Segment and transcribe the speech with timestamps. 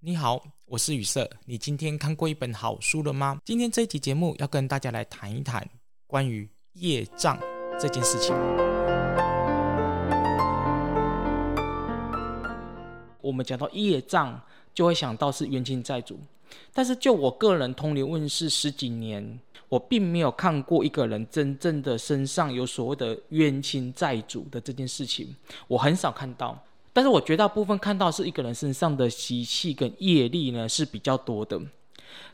[0.00, 1.28] 你好，我是雨色。
[1.46, 3.40] 你今天看过一本好书了吗？
[3.44, 5.68] 今天这一集节目要跟大家来谈一谈
[6.06, 7.36] 关于业障
[7.80, 8.32] 这件事情。
[13.20, 14.40] 我们讲到业障，
[14.72, 16.16] 就会想到是冤亲债主。
[16.72, 25.34] 但是就我个人通灵问世十几年，我并没有看过一个人真正的身上有所谓的冤亲债主的这件事情，
[25.66, 26.56] 我很少看到。
[26.98, 31.56] 但是我绝大部分看到是一个人身上的习气跟业力呢是比较多的。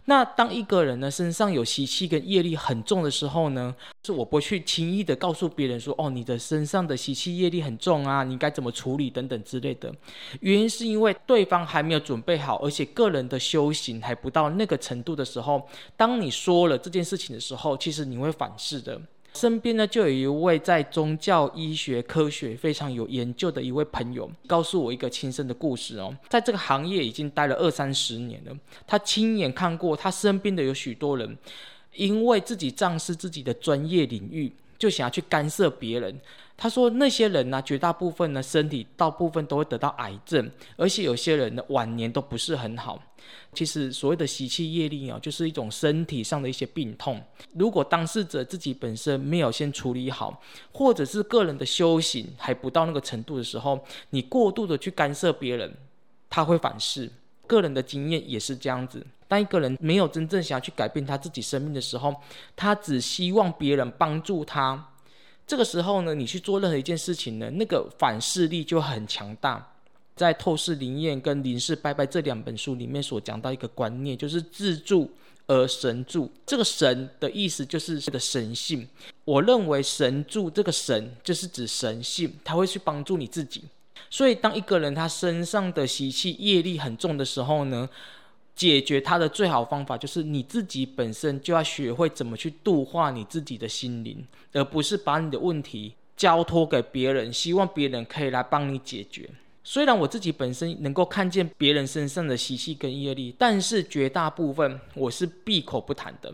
[0.06, 9.92] 那当一个人呢身上有习气跟业力很重的时候呢，是我不去轻易的告诉别人说，哦，你的身上的习气业力很重啊，你该怎么处理等等之类的。
[10.40, 18.98] 原因是因为对方还没有准备好，而且个人的修行还不到那个程度的时候，当你说了这件事情的时候，其实你会反噬的。
[19.34, 26.16] 身边呢，就有一位在宗教、医学、科学非常有研究的一位朋友，告诉我一个亲身的故事哦。
[26.28, 31.36] 在这个行业已经待了二三十年了，他亲眼看过他身边的有许多人，
[31.94, 36.20] 因为自己仗势自己的专业领域，就想要去干涉别人。
[36.56, 43.00] 他说那些人呢，绝大部分呢，身体大部分都会得到癌症，而且有些人的晚年都不是很好。
[43.52, 47.20] 其实所谓的习气业力啊，就是一种身体上的一些病痛。
[47.54, 50.40] 如果当事者自己本身没有先处理好，
[50.72, 55.74] 或者是个人的修行还不到那个程度的时候，你过度的去干涉别人，
[56.30, 57.10] 他会反噬。
[57.46, 59.04] 个人的经验也是这样子。
[59.26, 62.14] 当一个人没有真正想要去改变他自己生命的时候，
[62.54, 64.92] 他只希望别人帮助他。
[65.46, 69.72] 这个时候呢，你去做任何一件事情呢，那个反噬力就很强大。
[70.16, 75.10] 在《透视灵验》跟《灵视拜拜》这两本书里面所讲到一个观念，就是自助
[75.48, 76.30] 而神助。
[76.46, 78.88] 这个“神”的意思就是这个神性。
[79.24, 83.64] 我认为“神助”这个“神”就是指神性，他会去帮助你自己。
[84.08, 87.88] 所以，当一个人他身上的习气业力很重的时候呢，
[88.54, 99.28] 解决它的最好方法就是你自己本身就要学会怎么去度化你自己的心灵，而不是把你的问题交托给别人，希望别人可以来帮你解决。
[99.64, 106.32] 虽然我自己本身能够看见别人身上的习气跟业力，但是绝大部分我是闭口不谈的。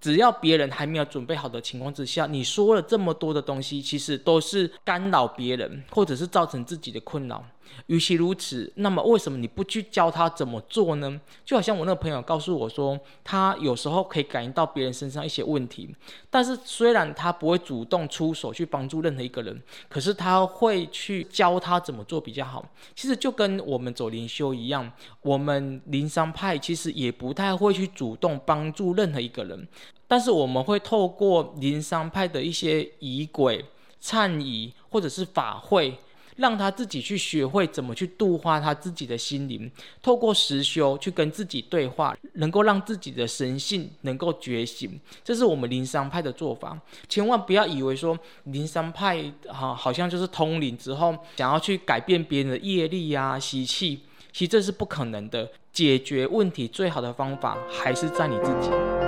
[0.00, 7.44] 只要别人还没有准备好的情况之下，你说了这么多的东西，其实都是干扰别人，或者是造成自己的困扰。
[7.86, 11.20] 与其如此，那么为什么你不去教他怎么做呢？
[11.44, 15.94] 就好像我那个朋友告诉我说，他有时候可以感应到别人身上一些问题，
[16.30, 22.64] 但是虽然他不会主动出手去帮助任何一个人，可是他会去教他怎么做比较好。
[22.94, 24.90] 其实就跟我们走灵修一样，
[25.22, 29.66] 我们灵商派其实也不太会去主动帮助任何一个人，
[30.06, 33.64] 但是我们会透过灵商派的一些仪轨、
[34.02, 35.96] 忏仪或者是法会。
[36.40, 39.70] 让他自己去学会怎么去度化他自己的心灵，
[40.02, 46.80] 透过实修去跟自己对话，能够让自己的神性能够觉醒，这是我们灵山派的做法。
[47.08, 54.00] 千万不要以为说灵山派哈好像就是通灵之后想要去改变别人的业力呀、习气，
[54.32, 55.48] 其实这是不可能的。
[55.72, 58.99] 解决问题最好的方法还是在你自己。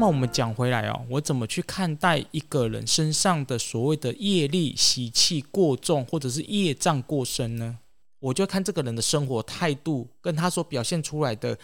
[0.00, 7.78] 么我们讲回来哦，我怎么去看待一个人身上的所谓的业力习气过重，或者是业障过深呢？
[8.18, 11.58] 我就看这个人的生活态度，跟他所表现出来的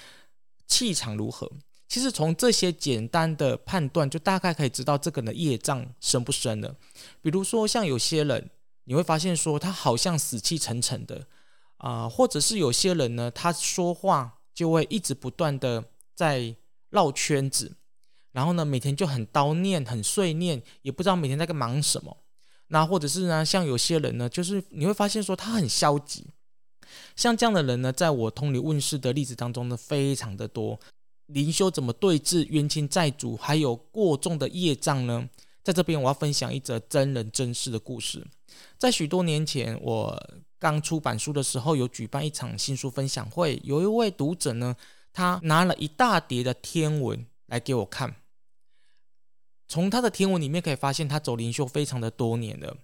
[0.67, 1.51] 气场如何。
[1.89, 6.77] 其实从这些简单的判断，就大概可以知道这个人的业障深不深了。
[7.23, 8.51] 比如说，像有些人，
[8.85, 11.27] 你会发现说他好像死气沉沉的
[11.79, 16.57] 啊、或者是有些人呢，他说话就会一直不断的在
[16.91, 17.77] 绕圈子。
[18.37, 22.15] 然后呢，每天就很叨念、很碎念，也不知道每天在干忙什么。
[22.67, 26.27] 那或者是呢，像有些人呢，就是你会发现说他很消极。
[27.17, 30.79] 像这样的人呢，在我通灵问事的例子当中呢，非常的多。
[31.29, 35.27] 灵修怎么对治冤亲债主，还有过重的业障呢？
[35.65, 38.23] 在这边我要分享一则真人真事的故事。
[38.77, 40.23] 在许多年前，我
[40.59, 44.77] 刚出版书的时候，有举办一场新书分享会，有一位读者呢，
[45.15, 48.15] 他拿了一大叠的天文来给我看。
[49.69, 52.77] 从他的天文里面可以发现，他走灵修非常的多年了。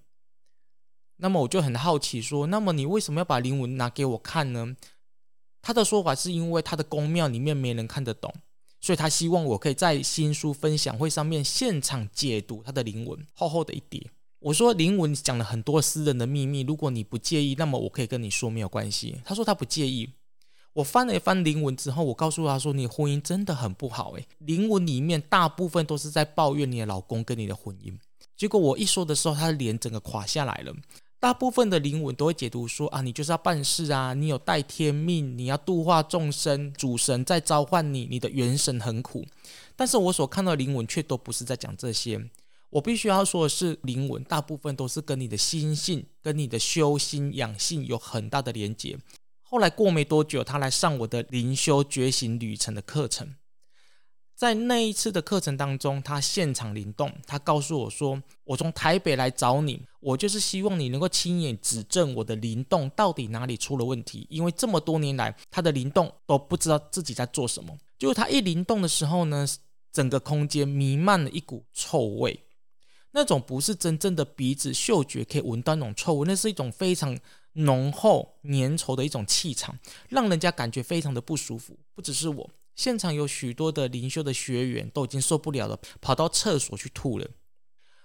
[1.17, 4.75] 那么我就很好奇说，那么你为什么要把灵文拿给我看呢？
[5.61, 8.35] 他的说法是因为他的宫庙里面没人看得懂，
[8.81, 14.11] 所以他希望我可以在新书分享会上面现场解读他的灵文，厚厚的一叠。
[14.41, 19.21] 我说灵文讲了很多私人的秘密，如果你不介意，那么我可以跟你说没有关系。
[19.25, 20.11] 他说他不介意。
[20.75, 27.95] 我翻了一翻灵文之后，我告诉他说：“你婚姻真的很不好。”诶，灵文里面大部分都是在抱怨你的老公跟你的婚姻。
[28.37, 30.75] 结果我一说的时候，他的脸整个垮下来了。
[31.21, 39.25] 大部分的灵文都会解读说啊，你就是要办事啊，你有带天命，你要度化众生，主神在召唤你，你的元神很苦。
[39.77, 42.29] 但是我所看到的灵文却都不是在讲这些。
[42.71, 48.99] 我必须要说的是，灵文大部分都是跟你的心性、跟你的修心养性有很大的连结。
[49.53, 53.35] 后来过没多久，他来上我的灵修觉醒旅程的课程。
[54.35, 64.27] 在那一次的课程当中，他现场灵动，他告诉我说：“我从台北来找你，我就是希望你能够亲眼指证我的灵动到底哪里出了问题。
[64.31, 67.77] 因为这么多年来，他的灵动都不知道自己在做什么。
[67.99, 69.47] 就是他一灵动的时候呢，
[69.93, 72.43] 整个空间弥漫了一股臭味，
[73.11, 77.15] 那种不是真正的鼻子嗅觉可以闻到那种臭味，那是一种非常
[77.55, 79.79] 浓厚粘稠的一种气场，
[80.09, 81.79] 让人家感觉非常的不舒服。
[81.95, 87.29] 不只是我。”现场有许多的灵修的学员都已经受不了了，跑到厕所去吐了。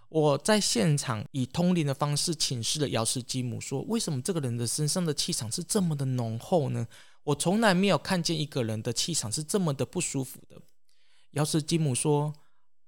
[0.10, 6.86] 我在现场以通灵的方式请示了姚氏基母，说：“为什么这个人的身上的气场是这么的浓厚呢？
[7.24, 10.62] 我从来没有看见一个人的气场是这么的不舒服的。”
[11.32, 12.34] 姚氏基母说：“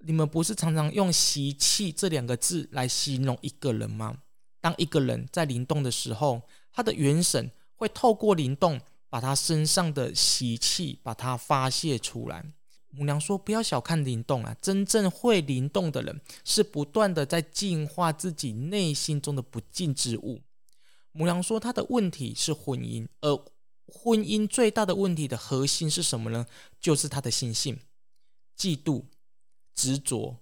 [0.05, 4.23] 你们不是常常用习气这两个字来形容一个人吗？
[4.61, 6.41] 当一个人在灵动的时候，
[6.71, 8.79] 他的元神会透过灵动。”
[9.11, 12.45] 把他身上的习气把它发泄出来。
[12.91, 20.43] 母娘说：“不要小看灵动啊，真正会灵动的人是不断的在净化自己内心中的不净之物。”
[21.11, 23.35] 母娘说：“他的问题是婚姻，而
[23.87, 26.45] 婚姻最大的问题的核心是什么呢？
[26.79, 27.79] 就是他的心性，
[28.55, 29.05] 嫉妒、
[29.73, 30.37] 执着、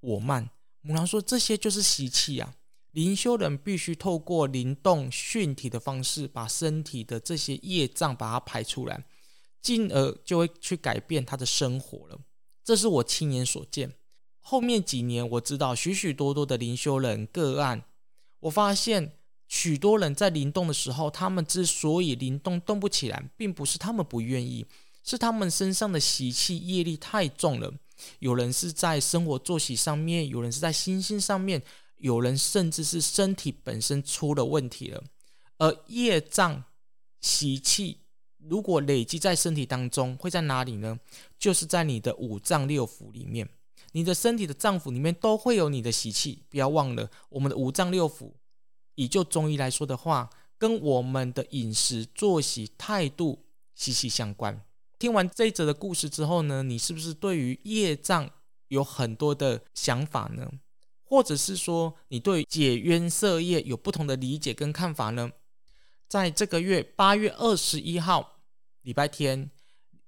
[0.00, 0.48] 我慢。”
[0.80, 2.54] 母娘说：“这些就是习气啊。”
[2.92, 9.04] 灵修人必须透过灵动训体的方式，把身体的这些业障把它排出来，
[9.62, 12.18] 进而就会去改变他的生活了。
[12.64, 13.92] 这是我亲眼所见。
[14.40, 17.84] 后面几年，我知道许许多多的灵修人个案，
[18.40, 19.12] 我发现
[19.46, 24.66] 许多人在灵动的时候，他们之所以灵动动不起来，并不是他们不愿意，
[25.04, 27.72] 是他们身上的习气业力太重了。
[28.18, 31.62] 有人是在生活作息上面，有人是在心性上面。
[32.00, 35.04] 有人甚至是身体本身出了问题了，
[35.58, 36.64] 而业障
[37.20, 38.00] 习气
[38.38, 40.98] 如果累积在身体当中，会在哪里呢？
[41.38, 43.48] 就是在你的五脏六腑里面，
[43.92, 46.44] 你的身体的脏腑里面都会有你的习气。
[46.48, 48.32] 不要忘了，我们的五脏六腑，
[48.94, 53.44] 以就中医来说的话，跟我们的饮食、作息、态度
[53.74, 54.64] 息息相关。
[54.98, 58.30] 听完这一则的故事之后呢，你是不是对于业障
[58.68, 60.50] 有很多的想法呢？
[61.10, 65.32] 或者是说，你对解冤设业有不同的理解跟看法呢？
[66.08, 68.36] 在这个月八月二十一号
[68.82, 69.50] 礼拜天，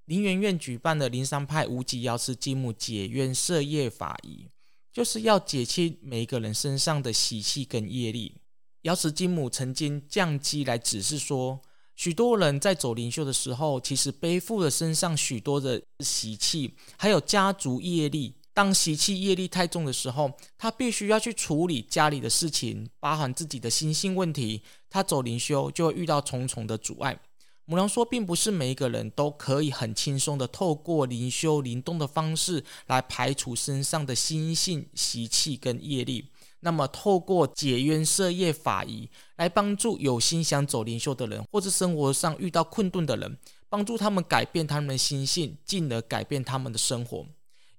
[0.05, 4.47] 灵元院举办的灵山派无极瑶池金母解冤设业法仪，
[4.93, 8.37] 就是要解清每一个人身上的习气跟业力。
[8.83, 11.61] 瑶池金母曾经降机来指示说，
[11.97, 18.37] 许多人在走灵修的时候，其实背负了身上许多的习气，还有家族业力。
[18.55, 24.63] 当习气业力太重的时候，他必须要去处理家里的事情，包含自己的心性问题。
[24.91, 27.19] 他走灵修就会遇到重重的阻碍。
[27.65, 36.29] 母娘说，并不是每一个人都可以很轻松的透过灵修灵动的方式来排除身上的心性习气跟业力。
[36.61, 47.27] 那么，透过解冤设业法仪来帮助有心想走灵修的人，或者生活上遇到困顿的人，帮助他们改变他们的心性，进而改变他们的生活。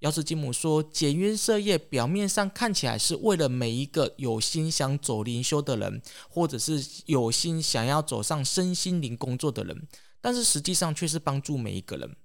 [0.03, 9.87] 瑶池金母说：“解冤设业表面上看起来是为了每一个有心想走灵修的人，或者是有心想要走上身心灵工作的人，
[10.19, 12.17] 但是实际上却是帮助每一个人。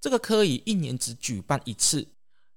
[0.00, 2.08] 这个可以一年只举办一次。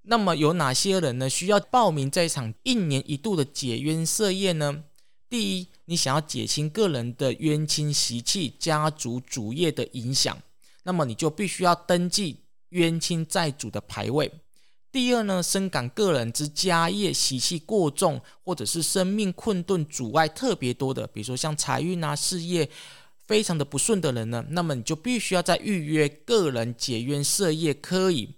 [0.03, 1.29] 那么有哪些人呢？
[1.29, 4.85] 需要报名这一场一年一度的解冤设业呢？
[5.29, 10.41] 第一，你想要减轻个人的冤亲习气、家族主业的影响，
[10.83, 12.37] 那么你就必须要登记
[12.69, 14.31] 冤亲债主的牌位。”
[14.91, 22.67] 第二呢，深感个人之家业习气过重，或者是生命困顿阻碍特别多的，比如说像财运啊、事业
[23.27, 28.33] 非常的不顺的人呢，那么你就必须要在预约个人解冤设业，科以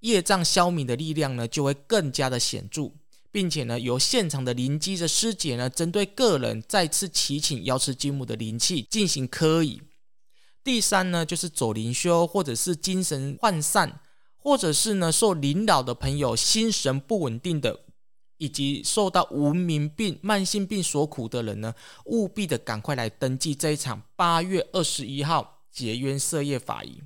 [0.00, 2.92] 业障消弭的力量呢就会更加的显著，
[3.32, 9.82] 并且呢，由现场的灵机的师姐呢，针对个人再次祈请瑶池金母的灵气进行科仪。
[10.62, 14.00] 第三呢，就是走灵修或者是精神涣散。
[14.44, 17.80] 或者是呢受领导的朋友心神不稳定的
[18.36, 21.74] 以及受到无名病慢性病所苦的人呢
[22.04, 27.02] 务必的赶快来登记这一场八月二十一号解冤赦业法仪。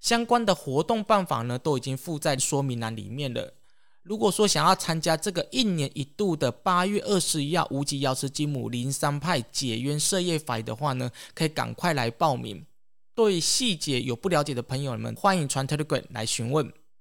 [0.00, 3.54] 相关的活动办法呢都已经附在说明栏里面了。
[4.02, 12.66] 如果说想要参加这个一年一度的八月二十一号无极瑶池金母林三派解冤赦业法的话呢可以赶快来报名。
[13.14, 16.72] 对细节有不了解的朋友们，欢迎传 Telegram 来询问。